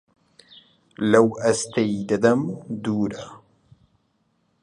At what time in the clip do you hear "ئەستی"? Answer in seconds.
1.41-1.91